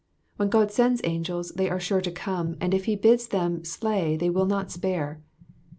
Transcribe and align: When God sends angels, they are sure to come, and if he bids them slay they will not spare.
When 0.37 0.49
God 0.49 0.71
sends 0.71 0.99
angels, 1.03 1.51
they 1.51 1.69
are 1.69 1.79
sure 1.79 2.01
to 2.01 2.09
come, 2.09 2.57
and 2.59 2.73
if 2.73 2.85
he 2.85 2.95
bids 2.95 3.27
them 3.27 3.63
slay 3.63 4.17
they 4.17 4.31
will 4.31 4.47
not 4.47 4.71
spare. 4.71 5.21